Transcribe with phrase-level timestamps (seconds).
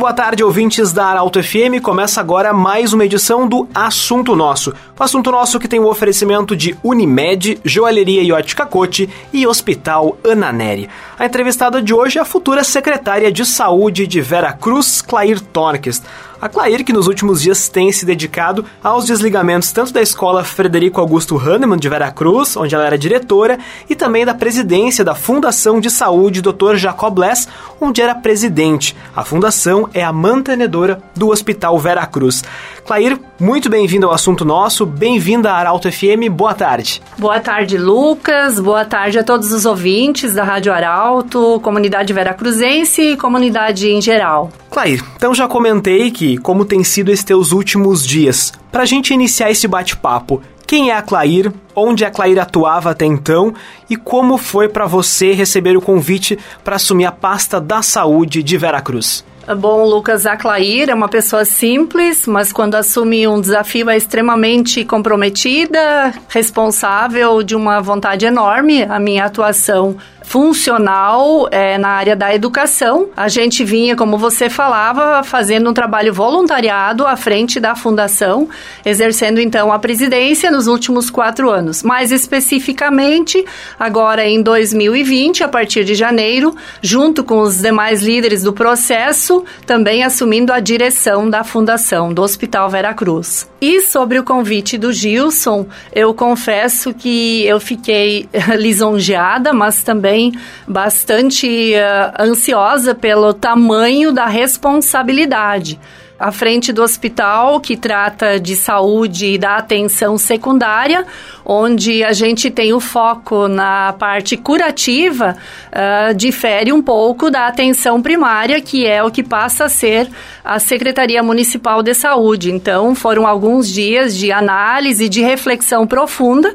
[0.00, 1.82] Boa tarde, ouvintes da Arauto FM.
[1.82, 4.72] Começa agora mais uma edição do Assunto Nosso.
[4.98, 10.16] O Assunto Nosso que tem o oferecimento de Unimed, Joalheria e Ótica Cote e Hospital
[10.24, 10.88] Ana Neri.
[11.18, 16.02] A entrevistada de hoje é a futura secretária de Saúde de Vera Cruz, Clair Torques.
[16.40, 20.98] A Clair, que nos últimos dias tem se dedicado aos desligamentos tanto da escola Frederico
[20.98, 23.58] Augusto Hahnemann de Veracruz, onde ela era diretora,
[23.90, 26.76] e também da presidência da Fundação de Saúde Dr.
[26.76, 27.46] Jacob Less,
[27.78, 28.96] onde era presidente.
[29.14, 32.42] A fundação é a mantenedora do Hospital Veracruz.
[32.86, 37.02] Clair, muito bem-vindo ao assunto nosso, bem-vinda à Arauto FM, boa tarde.
[37.18, 43.16] Boa tarde, Lucas, boa tarde a todos os ouvintes da Rádio Arauto, comunidade veracruzense e
[43.16, 44.50] comunidade em geral.
[44.70, 48.52] Clair, então já comentei que como tem sido estes teus últimos dias.
[48.70, 53.52] Pra gente iniciar esse bate-papo, quem é a Clair, onde a Clair atuava até então
[53.88, 58.56] e como foi para você receber o convite para assumir a pasta da saúde de
[58.56, 59.24] Veracruz?
[59.56, 66.14] Bom, Lucas Aclair é uma pessoa simples, mas quando assume um desafio é extremamente comprometida,
[66.28, 68.84] responsável, de uma vontade enorme.
[68.84, 69.96] A minha atuação
[70.30, 73.08] funcional é, na área da educação.
[73.16, 78.48] A gente vinha, como você falava, fazendo um trabalho voluntariado à frente da fundação,
[78.84, 81.82] exercendo então a presidência nos últimos quatro anos.
[81.82, 83.44] Mais especificamente,
[83.76, 90.04] agora em 2020, a partir de janeiro, junto com os demais líderes do processo, também
[90.04, 93.50] assumindo a direção da fundação do Hospital Vera Cruz.
[93.60, 100.32] E sobre o convite do Gilson, eu confesso que eu fiquei lisonjeada, mas também também
[100.68, 105.80] bastante uh, ansiosa pelo tamanho da responsabilidade
[106.20, 111.06] à frente do hospital que trata de saúde e da atenção secundária,
[111.46, 115.34] onde a gente tem o foco na parte curativa,
[115.72, 120.10] uh, difere um pouco da atenção primária, que é o que passa a ser
[120.44, 122.52] a Secretaria Municipal de Saúde.
[122.52, 126.52] Então, foram alguns dias de análise, de reflexão profunda,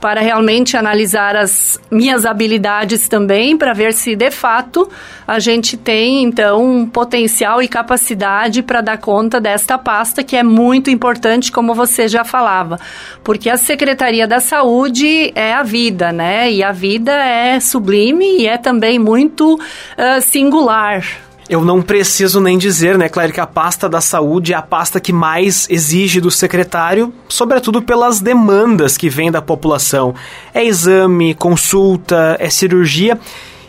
[0.00, 4.88] para realmente analisar as minhas habilidades também, para ver se de fato
[5.26, 10.90] a gente tem, então, potencial e capacidade para dar conta desta pasta que é muito
[10.90, 12.76] importante, como você já falava,
[13.22, 16.50] porque a Secretaria da Saúde é a vida, né?
[16.50, 21.04] E a vida é sublime e é também muito uh, singular.
[21.48, 24.98] Eu não preciso nem dizer, né, Claire, que a pasta da saúde é a pasta
[24.98, 30.16] que mais exige do secretário, sobretudo pelas demandas que vêm da população.
[30.52, 33.16] É exame, consulta, é cirurgia.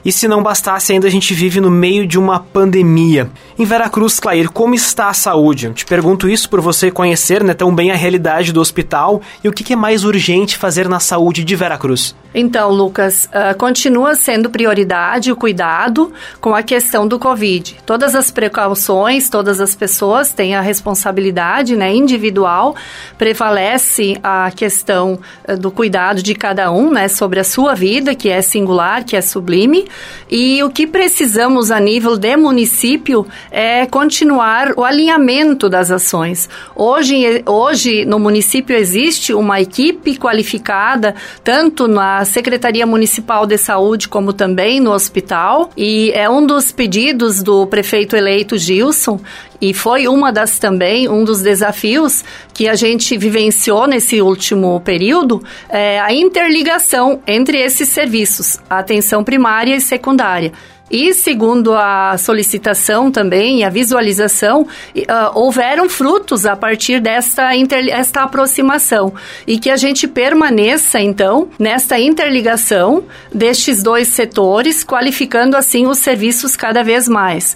[0.07, 3.29] E se não bastasse, ainda a gente vive no meio de uma pandemia.
[3.59, 5.65] Em Veracruz, Clair, como está a saúde?
[5.65, 9.49] Eu te pergunto isso por você conhecer né, tão bem a realidade do hospital e
[9.49, 12.15] o que é mais urgente fazer na saúde de Veracruz.
[12.33, 17.77] Então, Lucas, uh, continua sendo prioridade o cuidado com a questão do Covid.
[17.85, 22.75] Todas as precauções, todas as pessoas têm a responsabilidade né, individual,
[23.17, 25.19] prevalece a questão
[25.49, 29.15] uh, do cuidado de cada um né, sobre a sua vida, que é singular, que
[29.15, 29.85] é sublime,
[30.29, 36.49] e o que precisamos a nível de município é continuar o alinhamento das ações.
[36.75, 44.33] Hoje, hoje no município existe uma equipe qualificada, tanto na Secretaria Municipal de Saúde como
[44.33, 49.19] também no hospital, e é um dos pedidos do prefeito eleito Gilson,
[49.59, 52.23] e foi uma das também, um dos desafios
[52.53, 59.75] que a gente vivenciou nesse último período, é a interligação entre esses serviços, atenção primária
[59.75, 60.51] e secundária.
[60.89, 67.49] E segundo a solicitação também e a visualização, uh, houveram frutos a partir desta
[67.89, 69.13] esta aproximação
[69.45, 73.03] e que a gente permaneça então nesta interligação
[73.33, 77.55] destes dois setores, qualificando assim os serviços cada vez mais.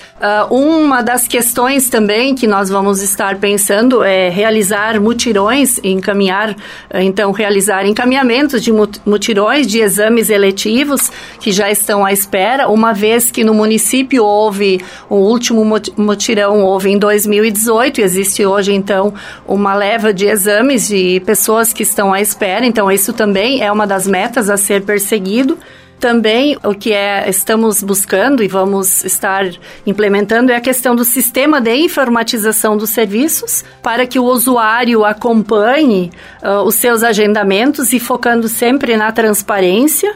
[0.50, 6.54] Uh, uma das questões também que nós vamos estar pensando é realizar mutirões, encaminhar,
[6.94, 8.72] então realizar encaminhamentos de
[9.06, 14.26] mutirões de exames eletivos que já estão à espera, uma vez vez que no município
[14.26, 15.64] houve, o último
[15.96, 19.14] mutirão houve em 2018, existe hoje então
[19.48, 23.86] uma leva de exames de pessoas que estão à espera, então isso também é uma
[23.86, 25.58] das metas a ser perseguido.
[26.00, 29.46] Também o que é, estamos buscando e vamos estar
[29.86, 36.10] implementando é a questão do sistema de informatização dos serviços para que o usuário acompanhe
[36.42, 40.12] uh, os seus agendamentos e focando sempre na transparência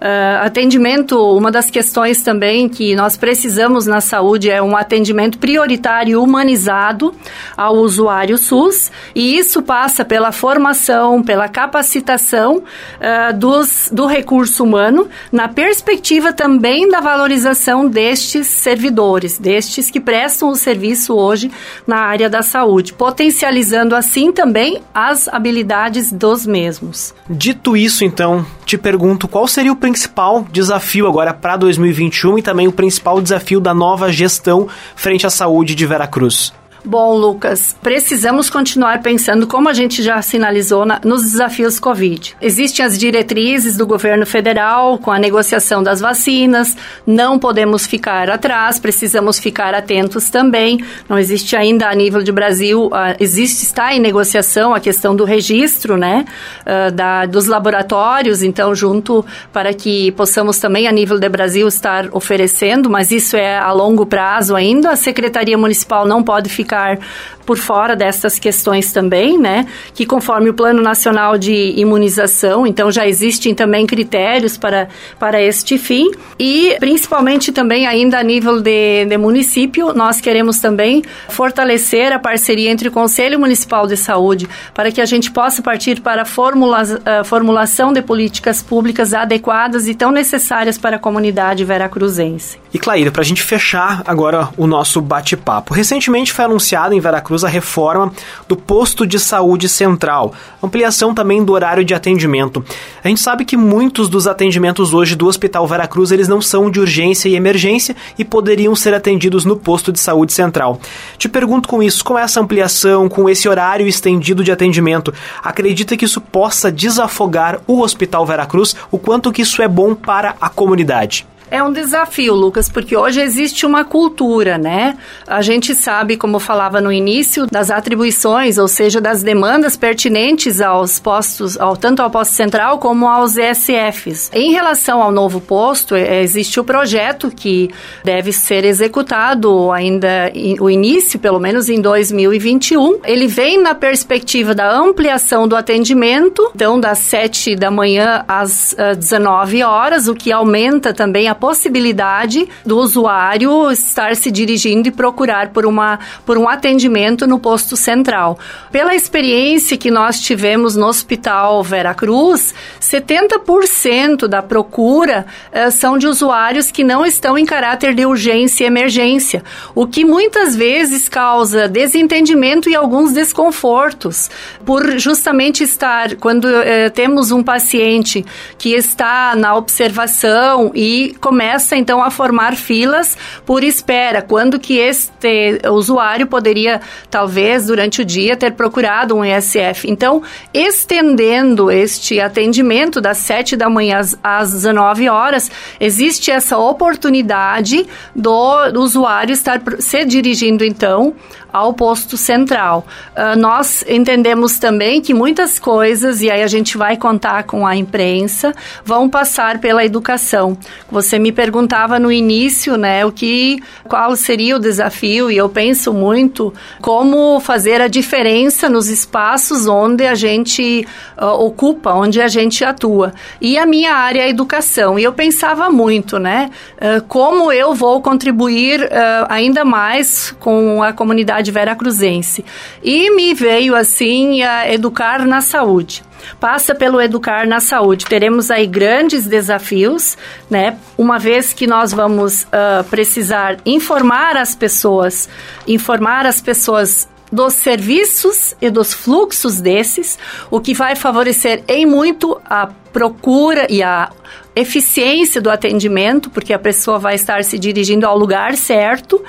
[0.00, 6.22] Uh, atendimento, uma das questões também que nós precisamos na saúde é um atendimento prioritário
[6.22, 7.12] humanizado
[7.56, 15.08] ao usuário SUS, e isso passa pela formação, pela capacitação uh, dos, do recurso humano,
[15.32, 21.50] na perspectiva também da valorização destes servidores, destes que prestam o serviço hoje
[21.86, 27.12] na área da saúde, potencializando assim também as habilidades dos mesmos.
[27.28, 32.68] Dito isso, então, te pergunto qual seria o principal desafio agora para 2021 e também
[32.68, 36.52] o principal desafio da nova gestão frente à saúde de Veracruz?
[36.84, 42.36] Bom, Lucas, precisamos continuar pensando, como a gente já sinalizou, na, nos desafios Covid.
[42.40, 48.78] Existem as diretrizes do governo federal com a negociação das vacinas, não podemos ficar atrás,
[48.78, 50.82] precisamos ficar atentos também.
[51.08, 55.96] Não existe ainda a nível de Brasil, existe, está em negociação a questão do registro,
[55.96, 56.24] né,
[56.62, 62.08] uh, da, dos laboratórios, então, junto para que possamos também, a nível de Brasil, estar
[62.12, 64.92] oferecendo, mas isso é a longo prazo ainda.
[64.92, 66.98] A Secretaria Municipal não pode ficar ficar
[67.46, 69.66] por fora dessas questões também, né?
[69.94, 74.88] Que conforme o Plano Nacional de Imunização, então já existem também critérios para,
[75.18, 76.10] para este fim.
[76.38, 82.70] E principalmente também ainda a nível de, de município, nós queremos também fortalecer a parceria
[82.70, 86.82] entre o Conselho Municipal de Saúde para que a gente possa partir para a formula,
[87.24, 92.58] formulação de políticas públicas adequadas e tão necessárias para a comunidade veracruzense.
[92.72, 95.72] E Claíra, para a gente fechar agora o nosso bate-papo.
[95.72, 98.12] Recentemente foi anunciada em Veracruz a reforma
[98.46, 102.62] do posto de saúde central, ampliação também do horário de atendimento.
[103.02, 106.78] A gente sabe que muitos dos atendimentos hoje do Hospital Veracruz eles não são de
[106.78, 110.78] urgência e emergência e poderiam ser atendidos no posto de saúde central.
[111.16, 116.04] Te pergunto com isso, com essa ampliação, com esse horário estendido de atendimento, acredita que
[116.04, 118.76] isso possa desafogar o Hospital Veracruz?
[118.90, 121.26] O quanto que isso é bom para a comunidade?
[121.50, 124.98] É um desafio, Lucas, porque hoje existe uma cultura, né?
[125.26, 130.98] A gente sabe, como falava no início, das atribuições, ou seja, das demandas pertinentes aos
[130.98, 134.30] postos, ao, tanto ao posto central como aos ESFs.
[134.34, 137.70] Em relação ao novo posto, é, existe o projeto que
[138.04, 140.30] deve ser executado ainda,
[140.60, 143.00] o início, pelo menos em 2021.
[143.04, 149.62] Ele vem na perspectiva da ampliação do atendimento, então das 7 da manhã às 19
[149.62, 155.64] horas, o que aumenta também a possibilidade do usuário estar se dirigindo e procurar por,
[155.64, 158.38] uma, por um atendimento no posto central.
[158.70, 166.06] Pela experiência que nós tivemos no Hospital Vera Cruz, 70% da procura eh, são de
[166.06, 169.42] usuários que não estão em caráter de urgência e emergência,
[169.74, 174.30] o que muitas vezes causa desentendimento e alguns desconfortos,
[174.64, 178.24] por justamente estar, quando eh, temos um paciente
[178.56, 183.14] que está na observação e começa então a formar filas
[183.44, 186.80] por espera, quando que este usuário poderia
[187.10, 189.90] talvez durante o dia ter procurado um ESF.
[189.90, 190.22] Então,
[190.54, 197.86] estendendo este atendimento das 7 da manhã às, às 19 horas, existe essa oportunidade
[198.16, 201.14] do, usuário estar se dirigindo então
[201.52, 202.86] ao posto central.
[203.16, 207.74] Uh, nós entendemos também que muitas coisas, e aí a gente vai contar com a
[207.74, 208.54] imprensa,
[208.84, 210.56] vão passar pela educação.
[210.90, 215.92] Você me perguntava no início, né, o que, qual seria o desafio, e eu penso
[215.92, 222.64] muito como fazer a diferença nos espaços onde a gente uh, ocupa, onde a gente
[222.64, 223.14] atua.
[223.40, 227.74] E a minha área é a educação, e eu pensava muito, né, uh, como eu
[227.74, 228.88] vou contribuir
[229.28, 232.44] ainda mais com a comunidade comunidade veracruzense.
[232.82, 236.02] E me veio assim a educar na saúde
[236.40, 238.04] passa pelo educar na saúde.
[238.04, 240.18] Teremos aí grandes desafios,
[240.50, 240.76] né?
[240.98, 245.28] Uma vez que nós vamos uh, precisar informar as pessoas,
[245.66, 250.18] informar as pessoas dos serviços e dos fluxos desses,
[250.50, 254.10] o que vai favorecer em muito a procura e a
[254.56, 259.22] eficiência do atendimento, porque a pessoa vai estar se dirigindo ao lugar certo.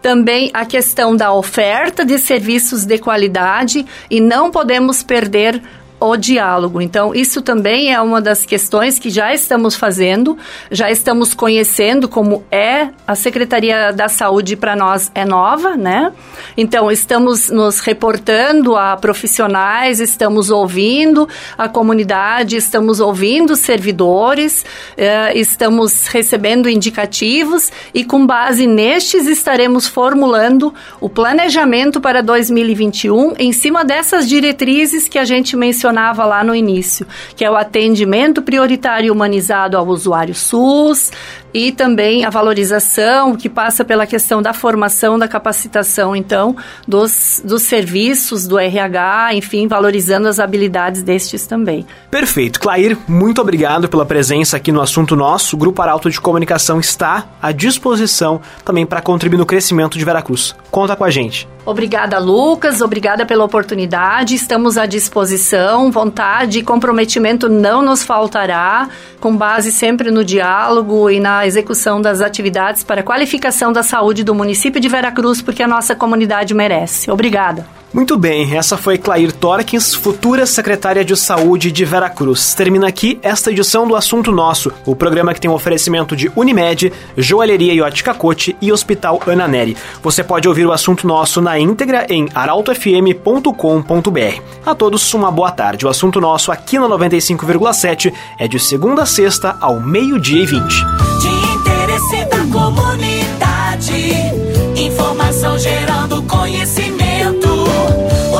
[0.00, 5.62] Também a questão da oferta de serviços de qualidade e não podemos perder
[6.02, 6.80] o diálogo.
[6.80, 10.36] Então, isso também é uma das questões que já estamos fazendo,
[10.70, 16.12] já estamos conhecendo como é a Secretaria da Saúde para nós é nova, né?
[16.56, 24.64] Então, estamos nos reportando a profissionais, estamos ouvindo a comunidade, estamos ouvindo servidores,
[24.96, 33.52] eh, estamos recebendo indicativos e, com base nestes, estaremos formulando o planejamento para 2021 em
[33.52, 37.06] cima dessas diretrizes que a gente mencionou mencionava lá no início,
[37.36, 41.12] que é o atendimento prioritário humanizado ao usuário SUS
[41.54, 46.56] e também a valorização que passa pela questão da formação, da capacitação, então,
[46.86, 51.86] dos, dos serviços do RH, enfim, valorizando as habilidades destes também.
[52.10, 52.60] Perfeito.
[52.60, 55.56] Clair, muito obrigado pela presença aqui no Assunto Nosso.
[55.56, 60.54] O Grupo Arauto de Comunicação está à disposição também para contribuir no crescimento de Veracruz.
[60.70, 61.48] Conta com a gente.
[61.64, 62.80] Obrigada, Lucas.
[62.80, 64.34] Obrigada pela oportunidade.
[64.34, 65.92] Estamos à disposição.
[65.92, 68.88] Vontade e comprometimento não nos faltará,
[69.20, 74.34] com base sempre no diálogo e na execução das atividades para qualificação da saúde do
[74.34, 77.10] município de Veracruz, porque a nossa comunidade merece.
[77.10, 77.81] Obrigada.
[77.92, 82.54] Muito bem, essa foi Clair Torkins, futura secretária de Saúde de Veracruz.
[82.54, 86.90] Termina aqui esta edição do Assunto Nosso, o programa que tem um oferecimento de Unimed,
[87.18, 89.76] Joalheria Iote Cacote e Hospital Ana Neri.
[90.02, 93.52] Você pode ouvir o Assunto Nosso na íntegra em arautofm.com.br.
[94.64, 95.84] A todos uma boa tarde.
[95.84, 100.62] O Assunto Nosso aqui no 95,7 é de segunda a sexta ao meio-dia e 20.
[100.62, 103.02] De interesse da comunidade.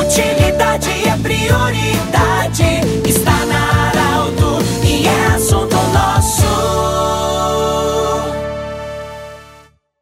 [0.03, 2.81] Utilidade é prioridade.
[3.07, 3.52] Está na